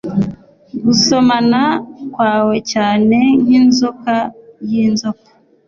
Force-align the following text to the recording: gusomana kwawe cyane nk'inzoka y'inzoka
gusomana 0.83 1.61
kwawe 2.13 2.55
cyane 2.71 3.17
nk'inzoka 3.43 4.15
y'inzoka 4.69 5.29